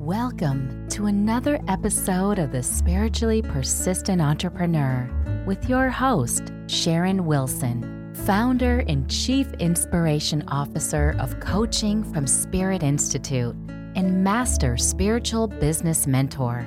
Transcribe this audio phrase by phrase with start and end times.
[0.00, 5.06] Welcome to another episode of The Spiritually Persistent Entrepreneur
[5.46, 13.54] with your host, Sharon Wilson, founder and chief inspiration officer of coaching from Spirit Institute
[13.94, 16.66] and master spiritual business mentor.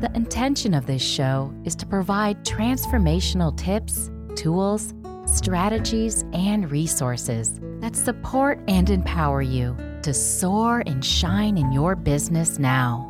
[0.00, 4.94] The intention of this show is to provide transformational tips, tools,
[5.26, 12.58] strategies, and resources that support and empower you to soar and shine in your business
[12.58, 13.06] now.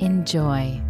[0.00, 0.80] Enjoy.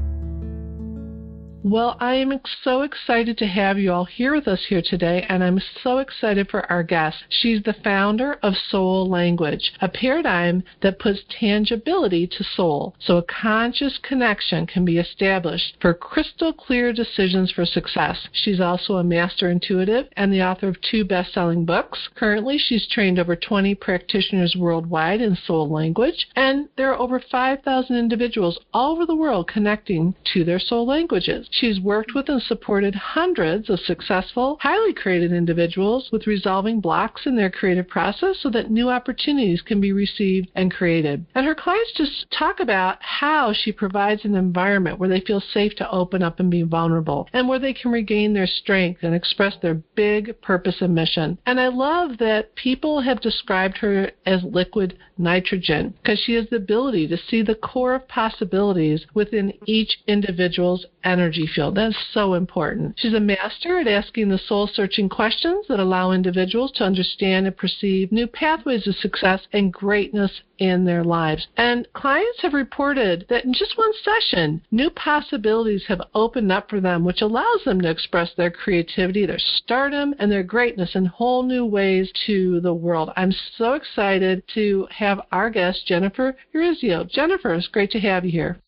[1.64, 5.42] Well, I am so excited to have you all here with us here today, and
[5.42, 7.24] I'm so excited for our guest.
[7.28, 13.24] She's the founder of Soul Language, a paradigm that puts tangibility to soul so a
[13.24, 18.28] conscious connection can be established for crystal clear decisions for success.
[18.32, 22.08] She's also a master intuitive and the author of two best selling books.
[22.14, 27.96] Currently, she's trained over 20 practitioners worldwide in Soul Language, and there are over 5,000
[27.96, 31.48] individuals all over the world connecting to their soul languages.
[31.60, 37.34] She's worked with and supported hundreds of successful, highly creative individuals with resolving blocks in
[37.34, 41.26] their creative process so that new opportunities can be received and created.
[41.34, 45.74] And her clients just talk about how she provides an environment where they feel safe
[45.76, 49.56] to open up and be vulnerable and where they can regain their strength and express
[49.60, 51.38] their big purpose and mission.
[51.44, 56.56] And I love that people have described her as liquid nitrogen because she has the
[56.56, 61.74] ability to see the core of possibilities within each individual's energy field.
[61.76, 62.94] That's so important.
[62.98, 67.56] She's a master at asking the soul searching questions that allow individuals to understand and
[67.56, 71.46] perceive new pathways of success and greatness in their lives.
[71.56, 76.80] And clients have reported that in just one session, new possibilities have opened up for
[76.80, 81.42] them, which allows them to express their creativity, their stardom, and their greatness in whole
[81.42, 83.10] new ways to the world.
[83.16, 87.08] I'm so excited to have our guest, Jennifer Urezzio.
[87.08, 88.58] Jennifer, it's great to have you here.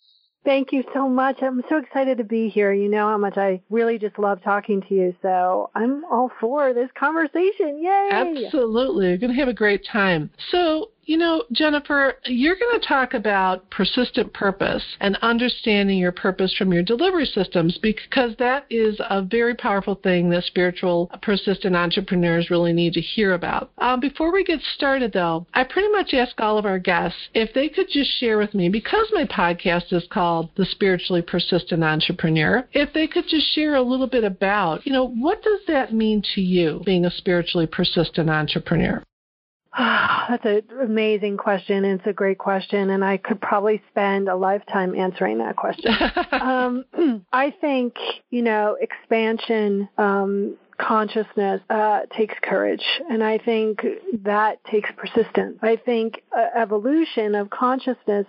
[0.43, 1.43] Thank you so much.
[1.43, 2.73] I'm so excited to be here.
[2.73, 5.15] You know how much I really just love talking to you.
[5.21, 7.83] So I'm all for this conversation.
[7.83, 8.09] Yay!
[8.11, 9.09] Absolutely.
[9.09, 10.31] You're going to have a great time.
[10.51, 16.55] So, you know, Jennifer, you're going to talk about persistent purpose and understanding your purpose
[16.57, 22.49] from your delivery systems because that is a very powerful thing that spiritual persistent entrepreneurs
[22.49, 23.73] really need to hear about.
[23.79, 27.53] Um, before we get started, though, I pretty much ask all of our guests if
[27.55, 32.69] they could just share with me, because my podcast is called The Spiritually Persistent Entrepreneur,
[32.73, 36.23] if they could just share a little bit about, you know, what does that mean
[36.37, 39.03] to you, being a spiritually persistent entrepreneur?
[39.79, 41.85] That's an amazing question.
[41.85, 42.91] It's a great question.
[42.91, 45.93] And I could probably spend a lifetime answering that question.
[46.33, 46.85] um,
[47.33, 47.95] I think,
[48.31, 53.85] you know, expansion um, consciousness uh, takes courage, and I think
[54.25, 55.59] that takes persistence.
[55.63, 58.27] I think uh, evolution of consciousness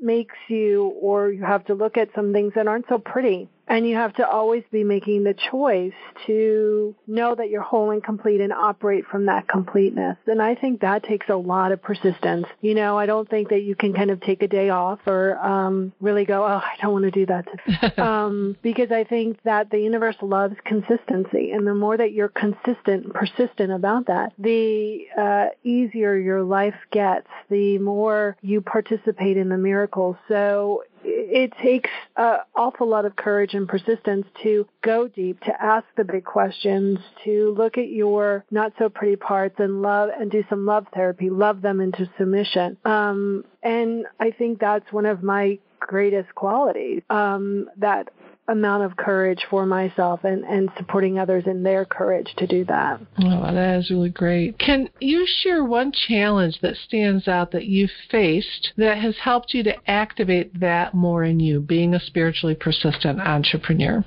[0.00, 3.48] makes you, or you have to look at some things that aren't so pretty.
[3.66, 5.94] And you have to always be making the choice
[6.26, 10.16] to know that you're whole and complete and operate from that completeness.
[10.26, 12.46] And I think that takes a lot of persistence.
[12.60, 15.38] You know, I don't think that you can kind of take a day off or
[15.38, 17.98] um, really go, oh, I don't want to do that.
[17.98, 21.52] um, because I think that the universe loves consistency.
[21.52, 26.74] And the more that you're consistent and persistent about that, the uh, easier your life
[26.90, 30.16] gets, the more you participate in the miracles.
[30.28, 35.84] So it takes an awful lot of courage and persistence to go deep, to ask
[35.96, 40.44] the big questions, to look at your not so pretty parts and love and do
[40.48, 42.76] some love therapy, love them into submission.
[42.84, 48.08] Um, and I think that's one of my greatest qualities um, that
[48.48, 53.00] amount of courage for myself and, and supporting others in their courage to do that.
[53.18, 54.58] Oh, that is really great.
[54.58, 59.62] Can you share one challenge that stands out that you've faced that has helped you
[59.64, 64.04] to activate that more in you, being a spiritually persistent entrepreneur?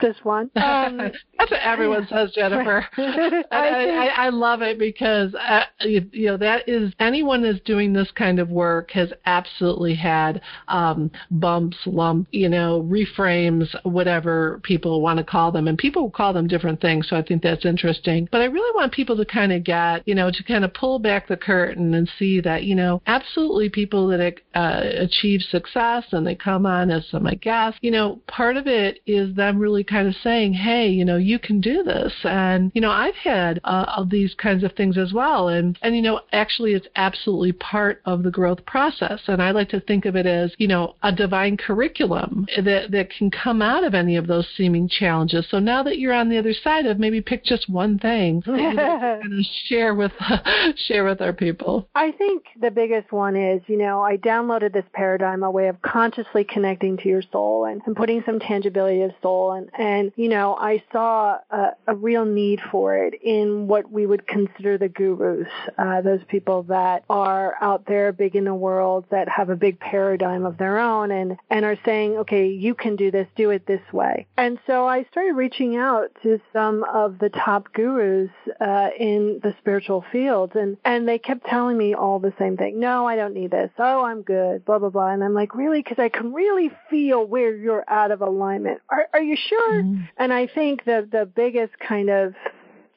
[0.00, 0.50] This one.
[0.56, 0.98] Um,
[1.38, 2.86] That's what everyone says, Jennifer.
[2.96, 7.92] I, I, I, love it because uh, you, you, know that is anyone that's doing
[7.92, 15.00] this kind of work has absolutely had um, bumps, lump, you know, reframes, whatever people
[15.00, 17.08] want to call them, and people call them different things.
[17.08, 18.28] So I think that's interesting.
[18.30, 20.98] But I really want people to kind of get, you know, to kind of pull
[20.98, 26.26] back the curtain and see that, you know, absolutely people that uh, achieve success and
[26.26, 30.08] they come on as my guests, you know, part of it is them really kind
[30.08, 32.12] of saying, hey, you know, you can do this.
[32.24, 35.48] And, you know, I've had uh, these kinds of things as well.
[35.48, 39.20] And, and, you know, actually it's absolutely part of the growth process.
[39.26, 43.10] And I like to think of it as, you know, a divine curriculum that, that
[43.10, 45.46] can come out of any of those seeming challenges.
[45.50, 49.46] So now that you're on the other side of maybe pick just one thing and
[49.68, 50.12] share with,
[50.86, 51.88] share with our people.
[51.94, 55.80] I think the biggest one is, you know, I downloaded this paradigm, a way of
[55.82, 59.52] consciously connecting to your soul and, and putting some tangibility of soul.
[59.52, 64.06] And, and you know, I saw a, a real need for it in what we
[64.06, 65.48] would consider the gurus,
[65.78, 69.78] uh, those people that are out there big in the world that have a big
[69.80, 73.66] paradigm of their own and, and are saying, okay, you can do this, do it
[73.66, 74.26] this way.
[74.36, 78.30] And so I started reaching out to some of the top gurus
[78.60, 82.78] uh, in the spiritual fields, and, and they kept telling me all the same thing.
[82.78, 83.70] No, I don't need this.
[83.78, 85.08] Oh, I'm good, blah, blah, blah.
[85.08, 85.82] And I'm like, really?
[85.82, 88.80] Because I can really feel where you're out of alignment.
[88.88, 89.63] Are, are you sure?
[89.72, 90.02] Mm-hmm.
[90.18, 92.34] And I think the, the biggest kind of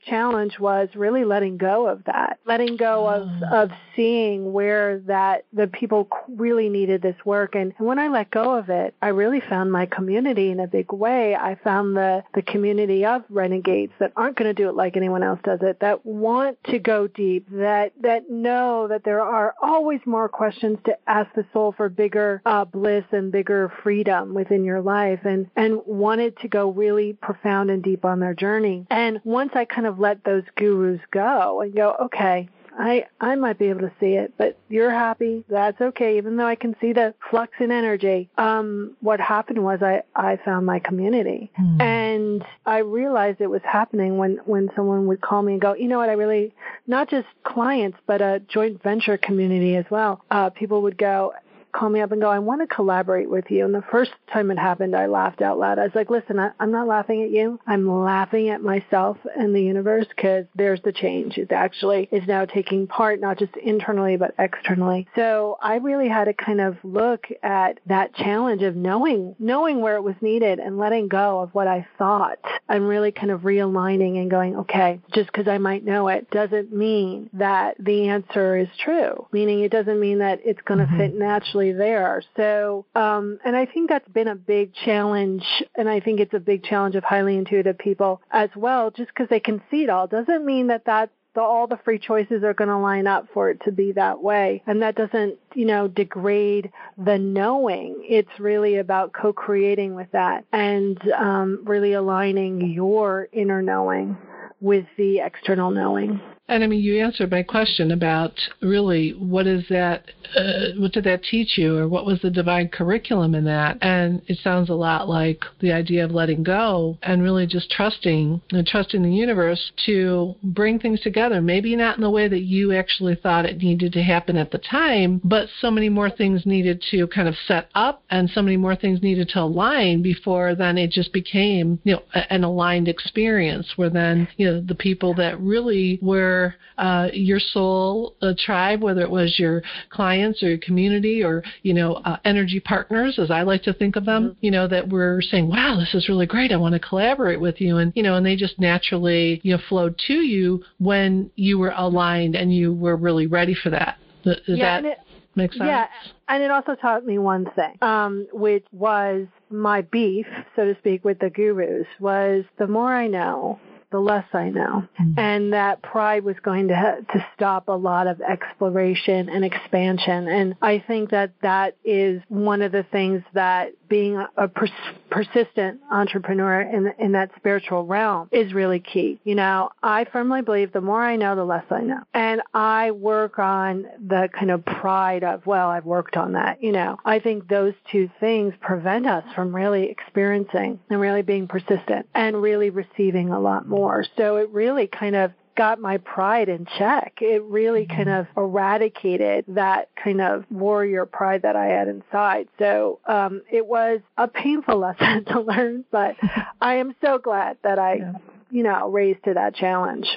[0.09, 3.63] challenge was really letting go of that, letting go of, ah.
[3.63, 7.55] of seeing where that the people really needed this work.
[7.55, 10.67] And, and when I let go of it, I really found my community in a
[10.67, 11.35] big way.
[11.35, 15.23] I found the, the community of renegades that aren't going to do it like anyone
[15.23, 19.99] else does it, that want to go deep, that, that know that there are always
[20.05, 24.81] more questions to ask the soul for bigger uh, bliss and bigger freedom within your
[24.81, 28.85] life and, and wanted to go really profound and deep on their journey.
[28.89, 33.57] And once I kind of let those gurus go and go, okay, I I might
[33.57, 35.43] be able to see it, but you're happy.
[35.49, 38.29] That's okay, even though I can see the flux in energy.
[38.37, 41.81] Um, what happened was I I found my community, mm.
[41.81, 45.87] and I realized it was happening when when someone would call me and go, you
[45.87, 46.53] know what, I really
[46.85, 50.23] not just clients, but a joint venture community as well.
[50.29, 51.33] Uh, people would go,
[51.71, 53.65] call me up and go, I want to collaborate with you.
[53.65, 55.79] And the first time it happened, I laughed out loud.
[55.79, 57.59] I was like, listen, I, am not laughing at you.
[57.67, 61.37] I'm laughing at myself and the universe because there's the change.
[61.37, 65.07] It actually is now taking part, not just internally, but externally.
[65.15, 69.95] So I really had to kind of look at that challenge of knowing, knowing where
[69.95, 72.39] it was needed and letting go of what I thought
[72.69, 76.73] and really kind of realigning and going, okay, just because I might know it doesn't
[76.73, 79.27] mean that the answer is true.
[79.31, 80.97] Meaning it doesn't mean that it's going to mm-hmm.
[80.97, 82.23] fit naturally actually there.
[82.35, 85.43] So, um, and I think that's been a big challenge,
[85.75, 88.91] and I think it's a big challenge of highly intuitive people as well.
[88.91, 91.99] Just because they can see it all doesn't mean that that the, all the free
[91.99, 94.63] choices are going to line up for it to be that way.
[94.65, 98.03] And that doesn't, you know, degrade the knowing.
[98.07, 104.17] It's really about co-creating with that and um, really aligning your inner knowing
[104.59, 106.19] with the external knowing.
[106.49, 111.03] And I mean, you answered my question about really what is that, uh, what did
[111.03, 113.77] that teach you, or what was the divine curriculum in that?
[113.81, 118.41] And it sounds a lot like the idea of letting go and really just trusting
[118.51, 121.41] and trusting the universe to bring things together.
[121.41, 124.57] Maybe not in the way that you actually thought it needed to happen at the
[124.57, 128.55] time, but so many more things needed to kind of set up, and so many
[128.55, 133.67] more things needed to align before then it just became, you know, an aligned experience.
[133.75, 138.81] Where then, you know, the people that really were your uh, your soul uh, tribe,
[138.81, 143.31] whether it was your clients or your community or you know uh, energy partners, as
[143.31, 144.45] I like to think of them, mm-hmm.
[144.45, 146.51] you know that were saying, "Wow, this is really great.
[146.51, 149.61] I want to collaborate with you," and you know, and they just naturally you know
[149.69, 153.97] flowed to you when you were aligned and you were really ready for that.
[154.23, 155.05] Does yeah, that
[155.35, 155.63] make sense?
[155.65, 155.87] Yeah,
[156.27, 161.05] and it also taught me one thing, um, which was my beef, so to speak,
[161.05, 163.59] with the gurus was the more I know,
[163.91, 164.87] the less I know.
[164.99, 165.19] Mm-hmm.
[165.19, 170.27] And that pride was going to ha- to stop a lot of exploration and expansion.
[170.27, 174.71] And I think that that is one of the things that being a pers-
[175.09, 179.19] persistent entrepreneur in in that spiritual realm is really key.
[179.23, 182.01] You know, I firmly believe the more I know, the less I know.
[182.13, 186.61] And I work on the kind of pride of, well, I've worked on that.
[186.61, 191.47] You know, I think those two things prevent us from really experiencing and really being
[191.47, 194.05] persistent and really receiving a lot more more.
[194.17, 197.17] So it really kind of got my pride in check.
[197.21, 197.97] It really mm-hmm.
[197.97, 202.47] kind of eradicated that kind of warrior pride that I had inside.
[202.59, 206.15] So um, it was a painful lesson to learn, but
[206.61, 208.13] I am so glad that I,
[208.49, 210.07] you know, raised to that challenge.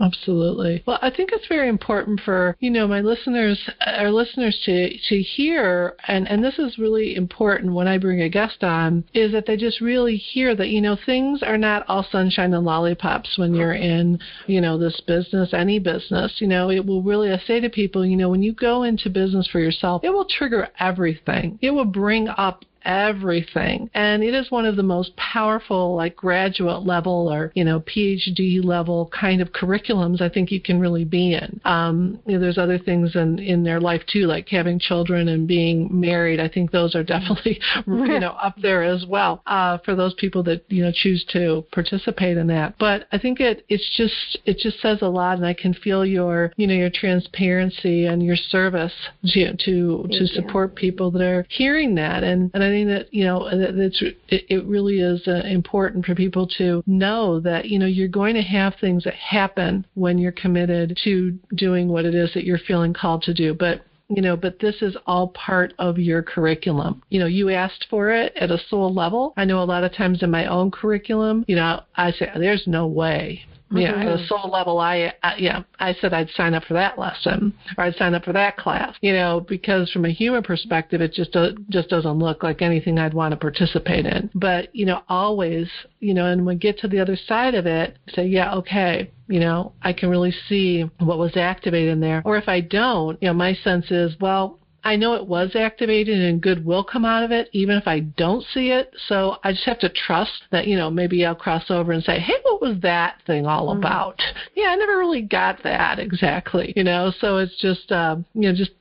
[0.00, 0.82] Absolutely.
[0.86, 5.22] Well, I think it's very important for, you know, my listeners, our listeners to, to
[5.22, 9.46] hear, and, and this is really important when I bring a guest on, is that
[9.46, 13.54] they just really hear that, you know, things are not all sunshine and lollipops when
[13.54, 16.36] you're in, you know, this business, any business.
[16.38, 19.10] You know, it will really, I say to people, you know, when you go into
[19.10, 21.58] business for yourself, it will trigger everything.
[21.60, 23.90] It will bring up everything.
[23.94, 28.62] And it is one of the most powerful, like graduate level or, you know, PhD
[28.64, 31.60] level kind of curriculums I think you can really be in.
[31.64, 35.46] Um, you know, there's other things in, in their life too, like having children and
[35.46, 36.40] being married.
[36.40, 40.42] I think those are definitely, you know, up there as well uh, for those people
[40.44, 42.78] that, you know, choose to participate in that.
[42.78, 46.04] But I think it, it's just, it just says a lot and I can feel
[46.04, 48.92] your, you know, your transparency and your service
[49.26, 52.22] to, to, to support people that are hearing that.
[52.22, 56.14] And, and I that, you know, that it's, it, it really is uh, important for
[56.14, 60.32] people to know that, you know, you're going to have things that happen when you're
[60.32, 63.54] committed to doing what it is that you're feeling called to do.
[63.54, 67.00] But you know, but this is all part of your curriculum.
[67.10, 69.32] You know, you asked for it at a soul level.
[69.36, 72.64] I know a lot of times in my own curriculum, you know, I say, there's
[72.66, 76.64] no way yeah, at a soul level, I, I yeah, I said I'd sign up
[76.64, 78.96] for that lesson or I'd sign up for that class.
[79.00, 82.98] You know, because from a human perspective, it just uh, just doesn't look like anything
[82.98, 84.30] I'd want to participate in.
[84.34, 85.68] But you know, always,
[86.00, 89.10] you know, and when we get to the other side of it, say, yeah, okay,
[89.28, 92.22] you know, I can really see what was activated in there.
[92.24, 96.20] Or if I don't, you know, my sense is, well, I know it was activated
[96.20, 98.94] and good will come out of it, even if I don't see it.
[99.08, 102.18] So I just have to trust that, you know, maybe I'll cross over and say,
[102.18, 103.78] hey, what was that thing all mm-hmm.
[103.78, 104.20] about?
[104.54, 107.12] Yeah, I never really got that exactly, you know.
[107.20, 108.72] So it's just, uh, you know, just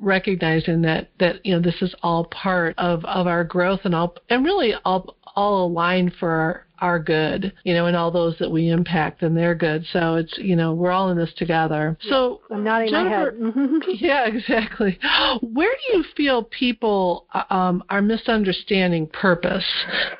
[0.00, 4.14] recognizing that that you know this is all part of of our growth and all
[4.30, 8.48] and really all all aligned for our our good, you know, and all those that
[8.48, 9.84] we impact and they're good.
[9.92, 11.98] So it's, you know, we're all in this together.
[12.08, 13.82] So I'm nodding Jennifer, my head.
[14.00, 14.96] yeah, exactly.
[15.40, 19.64] Where do you feel people uh, um, are misunderstanding purpose?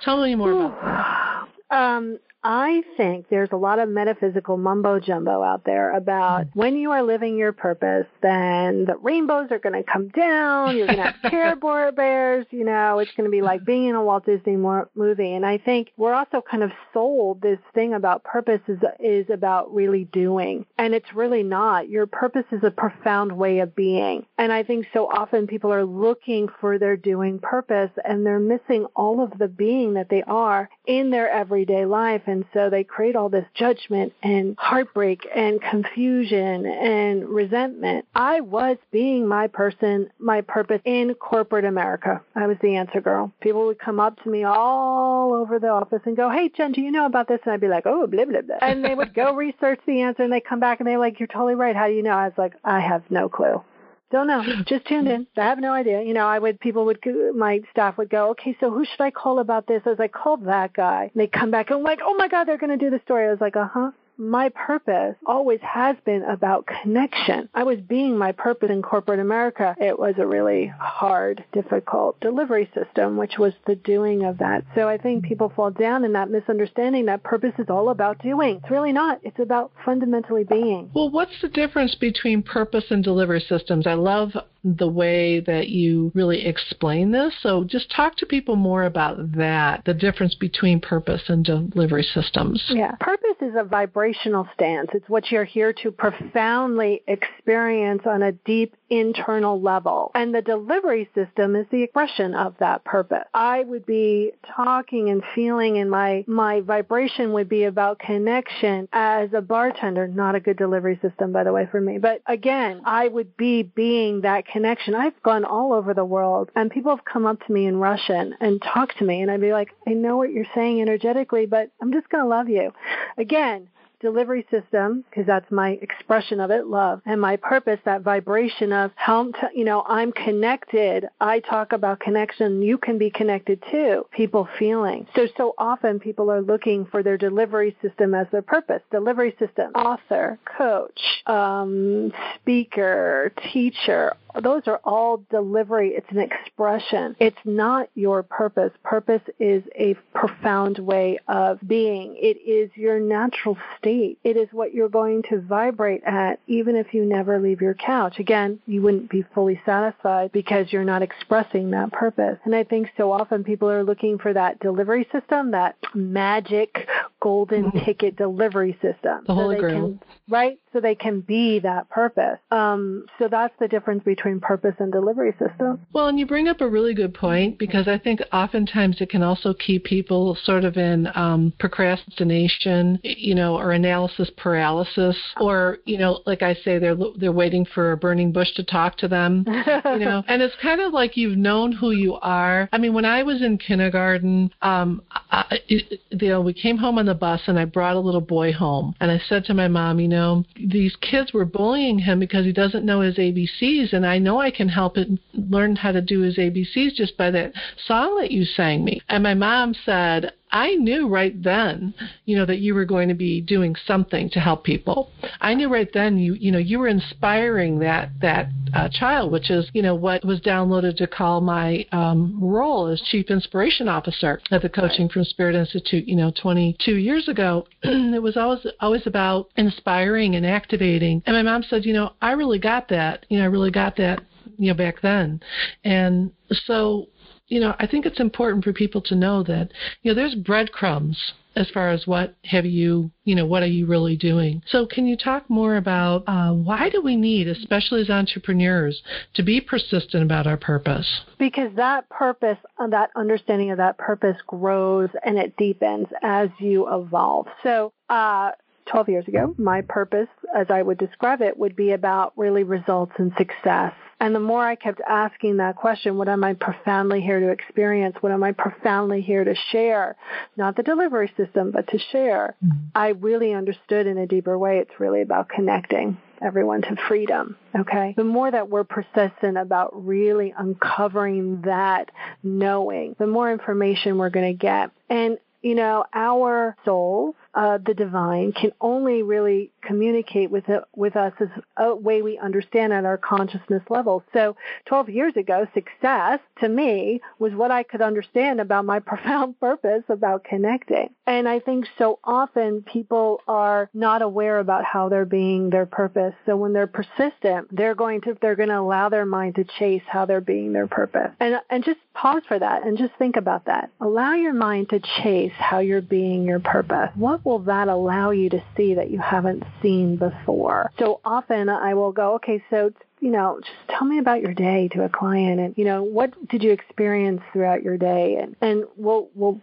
[0.02, 1.76] Tell me more about that.
[1.76, 6.50] Um, I think there's a lot of metaphysical mumbo jumbo out there about mm.
[6.54, 10.76] when you are living your purpose, then the rainbows are going to come down.
[10.76, 11.57] You're going to have care
[11.92, 12.47] bears.
[12.50, 15.33] You know, it's going to be like being in a Walt Disney movie.
[15.35, 19.75] And I think we're also kind of sold this thing about purpose is is about
[19.75, 21.88] really doing, and it's really not.
[21.88, 25.85] Your purpose is a profound way of being, and I think so often people are
[25.85, 30.68] looking for their doing purpose, and they're missing all of the being that they are
[30.87, 32.23] in their everyday life.
[32.28, 38.06] And so they create all this judgment and heartbreak and confusion and resentment.
[38.14, 42.20] I was being my person, my purpose in corporate America.
[42.35, 43.32] I was the answer girl.
[43.40, 46.80] People would come up to me all over the office and go, Hey, Jen, do
[46.80, 47.40] you know about this?
[47.44, 48.56] And I'd be like, Oh, blah, blah, blah.
[48.61, 51.28] And they would go research the answer and they come back and they're like, You're
[51.28, 51.75] totally right.
[51.75, 52.11] How do you know?
[52.11, 53.62] I was like, I have no clue.
[54.11, 54.43] Don't know.
[54.67, 55.27] Just tuned in.
[55.37, 56.03] I have no idea.
[56.03, 56.99] You know, I would, people would,
[57.37, 59.83] my staff would go, okay, so who should I call about this?
[59.85, 61.11] I was like, call that guy.
[61.12, 63.00] And they come back and I'm like, oh my God, they're going to do the
[63.05, 63.27] story.
[63.27, 67.48] I was like, uh huh my purpose always has been about connection.
[67.54, 69.76] I was being my purpose in corporate America.
[69.80, 74.64] It was a really hard, difficult delivery system, which was the doing of that.
[74.75, 78.60] So I think people fall down in that misunderstanding that purpose is all about doing.
[78.62, 79.20] It's really not.
[79.22, 80.90] It's about fundamentally being.
[80.94, 83.87] Well, what's the difference between purpose and delivery systems?
[83.87, 84.32] I love
[84.65, 87.33] the way that you really explain this.
[87.43, 92.65] So just talk to people more about that, the difference between purpose and delivery systems.
[92.69, 92.93] Yeah.
[93.00, 94.91] Purpose is a vibrational stance.
[94.95, 100.11] It's what you're here to profoundly experience on a deep internal level.
[100.14, 103.25] And the delivery system is the expression of that purpose.
[103.35, 109.30] I would be talking and feeling and my, my vibration would be about connection as
[109.33, 111.99] a bartender, not a good delivery system, by the way, for me.
[111.99, 114.95] But again, I would be being that connection.
[114.95, 118.35] I've gone all over the world and people have come up to me in Russian
[118.40, 121.71] and talked to me and I'd be like, I know what you're saying energetically, but
[121.80, 122.73] I'm just going to love you.
[123.16, 123.68] Again,
[124.00, 128.90] delivery system, because that's my expression of it, love, and my purpose, that vibration of
[128.95, 131.09] how, you know, I'm connected.
[131.21, 132.62] I talk about connection.
[132.62, 134.07] You can be connected too.
[134.12, 135.07] People feeling.
[135.14, 138.83] So, so often people are looking for their delivery system as their purpose.
[138.90, 145.90] Delivery system, author, coach, um, speaker, teacher, those are all delivery.
[145.90, 147.16] It's an expression.
[147.18, 148.73] It's not your purpose.
[148.83, 152.16] Purpose is a profound way of being.
[152.18, 154.18] It is your natural state.
[154.25, 158.18] It is what you're going to vibrate at even if you never leave your couch.
[158.18, 162.38] Again, you wouldn't be fully satisfied because you're not expressing that purpose.
[162.45, 166.88] And I think so often people are looking for that delivery system, that magic
[167.21, 167.85] golden mm-hmm.
[167.85, 169.25] ticket delivery system.
[169.26, 169.80] The Holy so Grail.
[169.80, 170.59] Can, right?
[170.78, 172.38] So they can be that purpose.
[172.52, 175.85] Um, so that's the difference between purpose and delivery system.
[175.92, 179.25] Well, and you bring up a really good point because I think oftentimes it can
[179.25, 185.99] also keep people sort of in um, procrastination, you know, or analysis paralysis, or you
[185.99, 189.44] know, like I say, they're they're waiting for a burning bush to talk to them,
[189.49, 192.68] you know, and it's kind of like you've known who you are.
[192.70, 195.82] I mean, when I was in kindergarten, um, I, you
[196.28, 199.11] know, we came home on the bus and I brought a little boy home, and
[199.11, 202.84] I said to my mom, you know, these kids were bullying him because he doesn't
[202.84, 206.37] know his ABCs, and I know I can help him learn how to do his
[206.37, 207.52] ABCs just by that
[207.87, 209.00] song that you sang me.
[209.08, 213.14] And my mom said, I knew right then, you know, that you were going to
[213.14, 215.11] be doing something to help people.
[215.40, 219.50] I knew right then you, you know, you were inspiring that that uh, child, which
[219.50, 224.40] is, you know, what was downloaded to call my um, role as chief inspiration officer
[224.50, 227.67] at the Coaching from Spirit Institute, you know, 22 years ago.
[227.83, 231.23] it was always always about inspiring and activating.
[231.26, 233.26] And my mom said, you know, I really got that.
[233.28, 234.21] You know, I really got that
[234.59, 235.41] you know back then
[235.85, 237.09] and so
[237.49, 239.71] you know, I think it's important for people to know that,
[240.03, 243.87] you know, there's breadcrumbs as far as what have you, you know, what are you
[243.87, 244.62] really doing.
[244.69, 249.03] So, can you talk more about uh, why do we need, especially as entrepreneurs,
[249.35, 251.23] to be persistent about our purpose?
[251.38, 256.87] Because that purpose, uh, that understanding of that purpose grows and it deepens as you
[256.93, 257.47] evolve.
[257.62, 258.53] So, uh,
[258.90, 263.12] 12 years ago, my purpose, as I would describe it, would be about really results
[263.18, 267.38] and success and the more I kept asking that question, what am I profoundly here
[267.38, 268.16] to experience?
[268.21, 270.16] What am I profoundly here to share?
[270.57, 272.57] Not the delivery system, but to share.
[272.64, 272.78] Mm-hmm.
[272.97, 277.57] I really understood in a deeper way it's really about connecting everyone to freedom.
[277.78, 278.14] Okay.
[278.16, 282.11] The more that we're persistent about really uncovering that
[282.42, 284.90] knowing, the more information we're going to get.
[285.09, 291.17] And you know, our souls, uh, the divine, can only really communicate with it, with
[291.17, 294.23] us as a way we understand at our consciousness level.
[294.33, 299.59] So, 12 years ago, success to me was what I could understand about my profound
[299.59, 301.09] purpose about connecting.
[301.27, 306.35] And I think so often people are not aware about how they're being their purpose.
[306.47, 310.03] So when they're persistent, they're going to they're going to allow their mind to chase
[310.07, 311.33] how they're being their purpose.
[311.41, 313.91] And and just pause for that and just think about that.
[314.00, 317.11] Allow your mind to chase how you're being your purpose.
[317.17, 320.93] What will that allow you to see that you haven't seen before?
[320.99, 324.88] So often I will go, okay, so you know, just tell me about your day
[324.88, 328.37] to a client and, you know, what did you experience throughout your day?
[328.40, 329.61] And, and we'll, we'll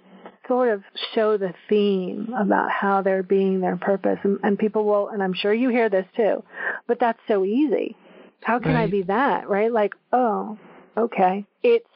[0.48, 4.18] sort of show the theme about how they're being their purpose.
[4.24, 6.44] And, and people will, and I'm sure you hear this too,
[6.88, 7.96] but that's so easy.
[8.44, 8.84] How can right.
[8.84, 9.48] I be that?
[9.48, 9.72] Right?
[9.72, 10.58] Like, oh,
[10.98, 11.46] okay.
[11.64, 11.88] It's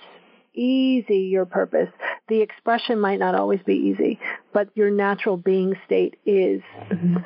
[0.54, 1.90] easy, your purpose.
[2.30, 4.20] The expression might not always be easy,
[4.54, 6.62] but your natural being state is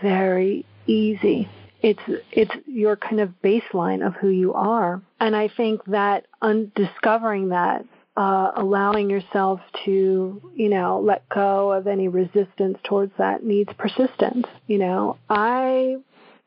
[0.01, 1.49] very easy.
[1.81, 7.49] It's it's your kind of baseline of who you are, and I think that undiscovering
[7.49, 7.85] that
[8.15, 14.47] uh, allowing yourself to, you know, let go of any resistance towards that needs persistence.
[14.67, 15.97] You know, I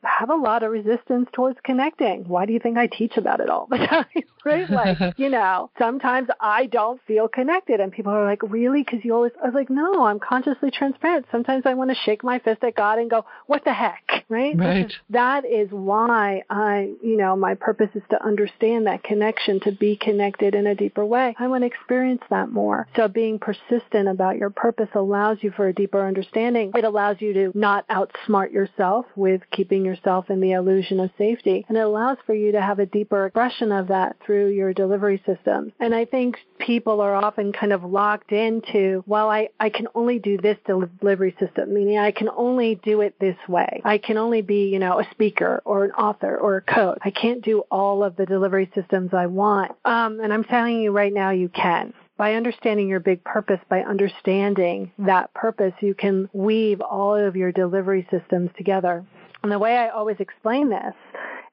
[0.03, 2.27] have a lot of resistance towards connecting.
[2.27, 4.05] Why do you think I teach about it all the time?
[4.47, 4.69] right?
[4.69, 8.83] Like, you know, sometimes I don't feel connected and people are like, really?
[8.83, 11.25] Cause you always, I was like, no, I'm consciously transparent.
[11.31, 14.25] Sometimes I want to shake my fist at God and go, what the heck?
[14.29, 14.57] Right?
[14.57, 14.91] Right.
[15.09, 19.95] That is why I, you know, my purpose is to understand that connection, to be
[19.95, 21.35] connected in a deeper way.
[21.37, 22.87] I want to experience that more.
[22.95, 26.71] So being persistent about your purpose allows you for a deeper understanding.
[26.75, 31.65] It allows you to not outsmart yourself with keeping yourself in the illusion of safety.
[31.67, 35.21] And it allows for you to have a deeper expression of that through your delivery
[35.25, 35.71] system.
[35.79, 40.19] And I think people are often kind of locked into, well, I, I can only
[40.19, 43.81] do this delivery system, meaning I can only do it this way.
[43.83, 46.99] I can only be, you know, a speaker or an author or a coach.
[47.01, 49.71] I can't do all of the delivery systems I want.
[49.85, 53.81] Um, and I'm telling you right now, you can by understanding your big purpose, by
[53.81, 59.05] understanding that purpose, you can weave all of your delivery systems together.
[59.43, 60.93] And the way I always explain this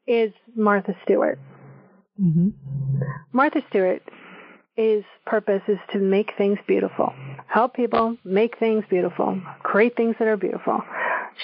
[0.07, 1.39] is Martha Stewart.
[2.21, 2.49] Mm-hmm.
[3.33, 4.03] Martha Stewart
[4.77, 7.13] is purpose is to make things beautiful,
[7.47, 10.83] help people make things beautiful, create things that are beautiful.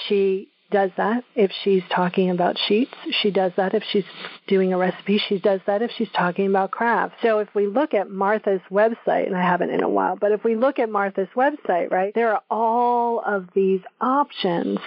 [0.09, 2.95] She does that if she's talking about sheets.
[3.23, 4.05] She does that if she's
[4.47, 5.19] doing a recipe.
[5.29, 7.17] She does that if she's talking about crafts.
[7.23, 10.45] So if we look at Martha's website, and I haven't in a while, but if
[10.45, 14.79] we look at Martha's website, right, there are all of these options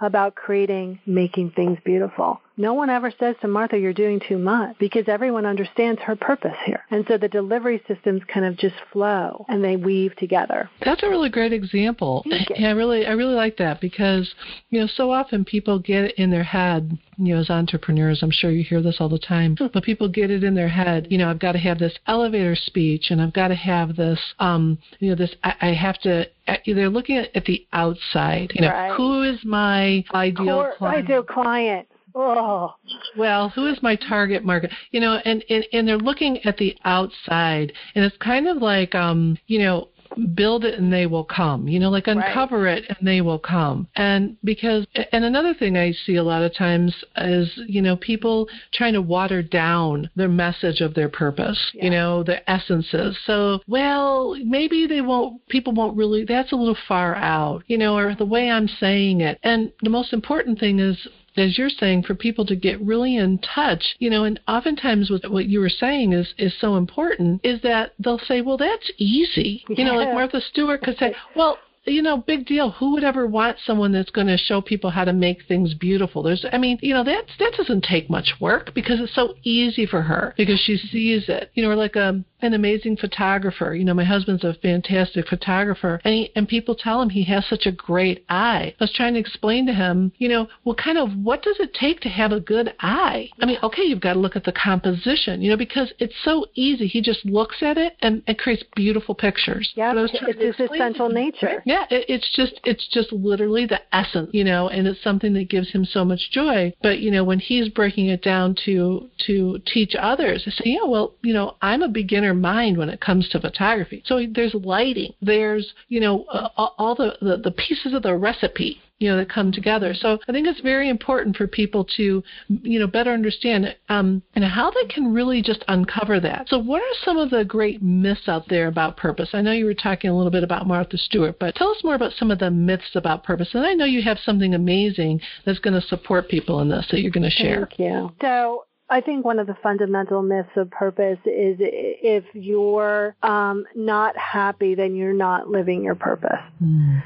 [0.00, 2.40] about creating, making things beautiful.
[2.58, 6.56] No one ever says to Martha, you're doing too much because everyone understands her purpose
[6.66, 6.84] here.
[6.90, 10.68] And so the delivery systems kind of just flow and they weave together.
[10.84, 12.24] That's a really great example.
[12.26, 14.34] Yeah, I really, I really like that because,
[14.70, 18.30] you know, so often people get it in their head you know, as entrepreneurs, I'm
[18.30, 21.18] sure you hear this all the time, but people get it in their head, you
[21.18, 24.78] know, I've got to have this elevator speech and I've got to have this, um,
[25.00, 26.26] you know, this, I, I have to,
[26.64, 28.92] they're looking at, at the outside, you know, right.
[28.92, 31.04] who is my ideal Core, client?
[31.04, 31.88] Ideal client.
[32.20, 32.74] Oh.
[33.16, 34.72] Well, who is my target market?
[34.90, 38.94] You know, and, and, and they're looking at the outside and it's kind of like,
[38.96, 39.88] um, you know,
[40.34, 42.78] build it and they will come you know like uncover right.
[42.78, 46.54] it and they will come and because and another thing i see a lot of
[46.54, 51.84] times is you know people trying to water down their message of their purpose yeah.
[51.84, 56.76] you know the essences so well maybe they won't people won't really that's a little
[56.88, 60.78] far out you know or the way i'm saying it and the most important thing
[60.78, 61.06] is
[61.38, 65.30] as you're saying, for people to get really in touch, you know, and oftentimes what,
[65.30, 69.64] what you were saying is, is so important is that they'll say, well, that's easy.
[69.68, 71.58] You know, like Martha Stewart could say, well,
[71.92, 72.70] you know, big deal.
[72.72, 76.22] Who would ever want someone that's going to show people how to make things beautiful?
[76.22, 79.86] There's, I mean, you know, that that doesn't take much work because it's so easy
[79.86, 81.50] for her because she sees it.
[81.54, 83.74] You know, like a um, an amazing photographer.
[83.74, 87.44] You know, my husband's a fantastic photographer, and he, and people tell him he has
[87.46, 88.74] such a great eye.
[88.78, 91.74] I was trying to explain to him, you know, well, kind of what does it
[91.74, 93.30] take to have a good eye?
[93.40, 96.46] I mean, okay, you've got to look at the composition, you know, because it's so
[96.54, 96.86] easy.
[96.86, 99.72] He just looks at it and it creates beautiful pictures.
[99.74, 101.62] Yeah, it's his essential nature.
[101.64, 105.48] Yeah, it, it's just it's just literally the essence, you know, and it's something that
[105.48, 106.72] gives him so much joy.
[106.82, 110.84] But you know, when he's breaking it down to to teach others, I say, yeah,
[110.84, 114.02] well, you know, I'm a beginner mind when it comes to photography.
[114.06, 118.80] So there's lighting, there's you know uh, all the, the the pieces of the recipe
[118.98, 119.94] you know that come together.
[119.94, 124.44] So I think it's very important for people to you know better understand um, and
[124.44, 126.48] how they can really just uncover that.
[126.48, 129.30] So what are some of the great myths out there about purpose?
[129.32, 131.94] I know you were talking a little bit about Martha Stewart, but tell us more
[131.94, 133.48] about some of the myths about purpose.
[133.52, 137.00] And I know you have something amazing that's going to support people in this that
[137.00, 137.66] you're going to share.
[137.66, 138.12] Thank you.
[138.20, 144.16] So I think one of the fundamental myths of purpose is if you're um, not
[144.16, 146.40] happy, then you're not living your purpose.
[146.62, 147.02] Mm.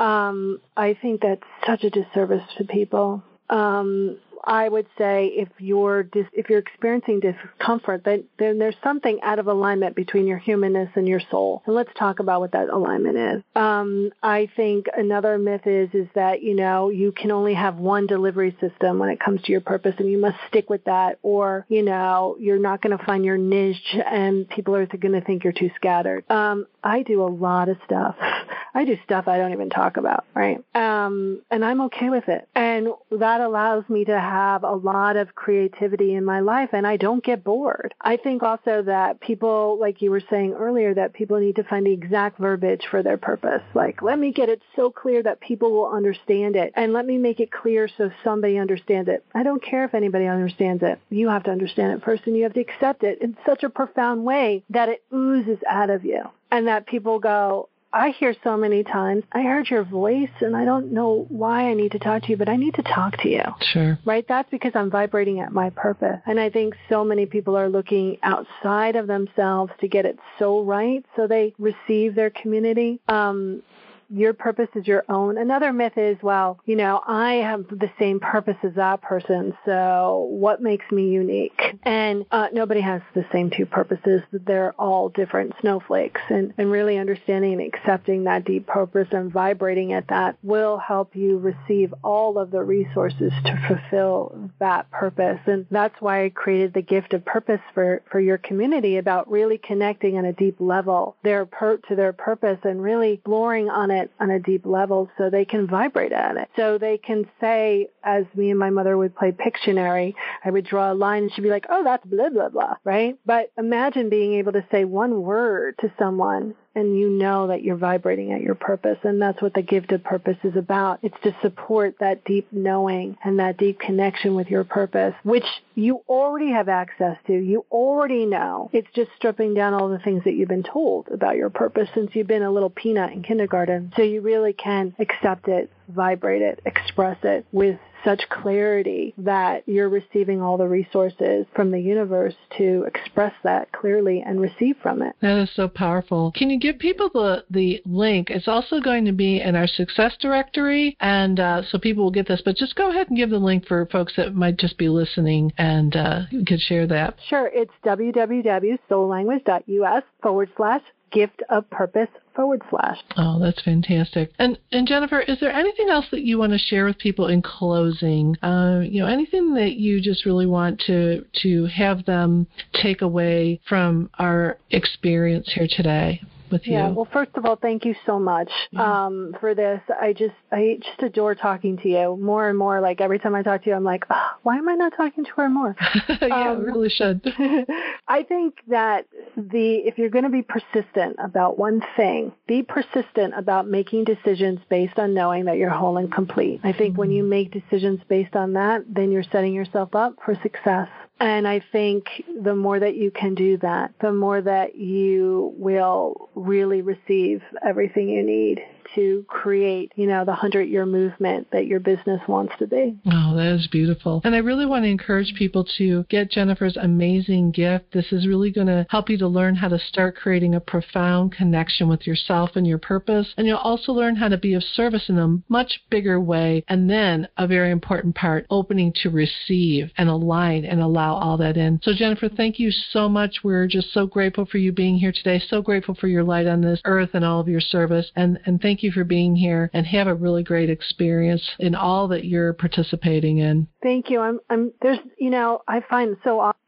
[0.00, 3.22] Um, I think that's such a disservice to people.
[3.50, 9.20] Um, I would say if you're dis- if you're experiencing discomfort, then then there's something
[9.22, 11.62] out of alignment between your humanness and your soul.
[11.66, 13.42] And let's talk about what that alignment is.
[13.54, 18.06] Um, I think another myth is is that you know you can only have one
[18.06, 21.66] delivery system when it comes to your purpose, and you must stick with that, or
[21.68, 25.44] you know you're not going to find your niche, and people are going to think
[25.44, 26.28] you're too scattered.
[26.30, 28.16] Um, I do a lot of stuff.
[28.74, 30.62] I do stuff I don't even talk about, right?
[30.74, 35.34] Um, and I'm okay with it, and that allows me to have a lot of
[35.34, 37.94] creativity in my life and I don't get bored.
[38.00, 41.86] I think also that people, like you were saying earlier, that people need to find
[41.86, 43.62] the exact verbiage for their purpose.
[43.74, 47.18] Like, let me get it so clear that people will understand it and let me
[47.18, 49.24] make it clear so somebody understands it.
[49.34, 50.98] I don't care if anybody understands it.
[51.10, 53.70] You have to understand it first and you have to accept it in such a
[53.70, 58.56] profound way that it oozes out of you and that people go, I hear so
[58.56, 62.22] many times, I heard your voice and I don't know why I need to talk
[62.22, 63.42] to you, but I need to talk to you.
[63.60, 63.98] Sure.
[64.04, 64.24] Right?
[64.28, 66.20] That's because I'm vibrating at my purpose.
[66.26, 70.62] And I think so many people are looking outside of themselves to get it so
[70.62, 73.00] right so they receive their community.
[73.08, 73.62] Um,
[74.08, 75.38] your purpose is your own.
[75.38, 80.26] Another myth is, well, you know, I have the same purpose as that person, so
[80.30, 81.60] what makes me unique?
[81.82, 84.22] And uh, nobody has the same two purposes.
[84.32, 86.20] They're all different snowflakes.
[86.28, 91.16] And, and really understanding and accepting that deep purpose and vibrating at that will help
[91.16, 95.40] you receive all of the resources to fulfill that purpose.
[95.46, 99.58] And that's why I created the gift of purpose for, for your community about really
[99.58, 103.95] connecting on a deep level their per- to their purpose and really exploring on it
[103.96, 106.48] it on a deep level so they can vibrate at it.
[106.56, 110.92] So they can say, as me and my mother would play Pictionary, I would draw
[110.92, 113.18] a line and she'd be like, oh, that's blah, blah, blah, right?
[113.26, 117.76] But imagine being able to say one word to someone and you know that you're
[117.76, 118.98] vibrating at your purpose.
[119.02, 121.00] And that's what the gift of purpose is about.
[121.02, 126.02] It's to support that deep knowing and that deep connection with your purpose, which you
[126.08, 127.32] already have access to.
[127.32, 128.70] You already know.
[128.72, 132.10] It's just stripping down all the things that you've been told about your purpose since
[132.14, 133.92] you've been a little peanut in kindergarten.
[133.96, 139.88] So you really can accept it, vibrate it, express it with such clarity that you're
[139.88, 145.16] receiving all the resources from the universe to express that clearly and receive from it.
[145.20, 146.30] That is so powerful.
[146.36, 148.30] Can you give people the, the link?
[148.30, 152.28] It's also going to be in our success directory, and uh, so people will get
[152.28, 154.88] this, but just go ahead and give the link for folks that might just be
[154.88, 157.16] listening and uh, could share that.
[157.28, 157.50] Sure.
[157.52, 162.98] It's www.soullanguage.us forward slash gift of purpose forward slash.
[163.16, 164.30] Oh, that's fantastic.
[164.38, 167.42] And and Jennifer, is there anything else that you want to share with people in
[167.42, 168.36] closing?
[168.42, 173.60] Uh, you know, anything that you just really want to to have them take away
[173.68, 176.20] from our experience here today?
[176.50, 176.74] With you.
[176.74, 176.90] Yeah.
[176.90, 179.80] Well, first of all, thank you so much um, for this.
[180.00, 182.80] I just I just adore talking to you more and more.
[182.80, 185.24] Like every time I talk to you, I'm like, oh, why am I not talking
[185.24, 185.76] to her more?
[186.22, 187.20] yeah, um, really should.
[188.08, 189.06] I think that
[189.36, 194.60] the if you're going to be persistent about one thing, be persistent about making decisions
[194.68, 196.60] based on knowing that you're whole and complete.
[196.64, 197.00] I think mm-hmm.
[197.00, 197.30] when you mm-hmm.
[197.30, 200.88] make decisions based on that, then you're setting yourself up for success.
[201.18, 206.28] And I think the more that you can do that, the more that you will
[206.34, 208.62] really receive everything you need
[208.94, 212.96] to create, you know, the 100 year movement that your business wants to be.
[213.06, 214.20] Oh, that is beautiful.
[214.24, 217.92] And I really want to encourage people to get Jennifer's amazing gift.
[217.92, 221.32] This is really going to help you to learn how to start creating a profound
[221.32, 223.32] connection with yourself and your purpose.
[223.36, 226.64] And you'll also learn how to be of service in a much bigger way.
[226.68, 231.56] And then a very important part, opening to receive and align and allow all that
[231.56, 231.80] in.
[231.82, 233.40] So, Jennifer, thank you so much.
[233.42, 235.38] We're just so grateful for you being here today.
[235.48, 238.10] So grateful for your light on this earth and all of your service.
[238.16, 241.74] And, and thank you you for being here and have a really great experience in
[241.74, 243.66] all that you're participating in.
[243.82, 244.20] Thank you.
[244.20, 246.60] I'm, I'm, there's, you know, I find so often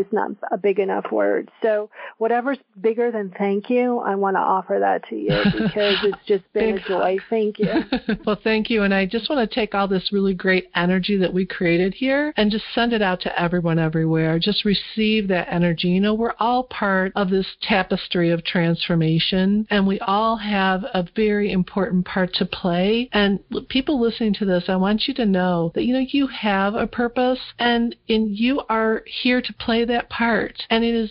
[0.00, 1.50] is not a big enough word.
[1.62, 6.26] So whatever's bigger than thank you, I want to offer that to you because it's
[6.26, 7.18] just been a joy.
[7.28, 7.72] Thank you.
[8.26, 8.82] well, thank you.
[8.82, 12.32] And I just want to take all this really great energy that we created here
[12.36, 14.38] and just send it out to everyone everywhere.
[14.38, 15.88] Just receive that energy.
[15.88, 21.06] You know, we're all part of this tapestry of transformation and we all have a
[21.14, 23.08] very important part to play.
[23.12, 26.74] And people listening to this, I want you to know that, you know, you have
[26.74, 30.62] a purpose and in you are here to play that part.
[30.70, 31.10] And it is,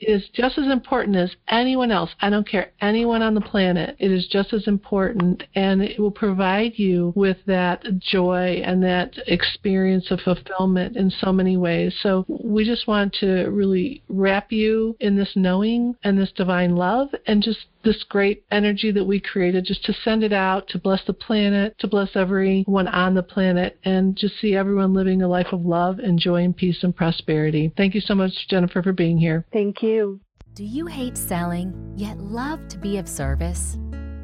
[0.00, 2.10] is just as important as anyone else.
[2.20, 3.96] I don't care anyone on the planet.
[3.98, 9.14] It is just as important and it will provide you with that joy and that
[9.26, 11.94] experience of fulfillment in so many ways.
[12.02, 17.08] So we just want to really wrap you in this knowing and this divine love
[17.26, 21.04] and just this great energy that we created just to send it out to bless
[21.06, 25.48] the planet, to bless everyone on the planet, and just see everyone living a life
[25.52, 27.72] of love and joy and peace and prosperity.
[27.76, 29.46] Thank you so much, Jennifer, for being here.
[29.52, 30.20] Thank you.
[30.54, 33.78] Do you hate selling, yet love to be of service?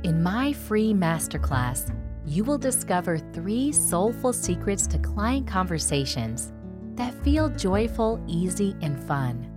[0.04, 1.94] In my free masterclass,
[2.26, 6.52] you will discover three soulful secrets to client conversations
[6.96, 9.48] that feel joyful, easy, and fun.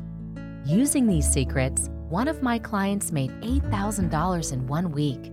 [0.66, 5.32] Using these secrets, one of my clients made $8,000 in one week,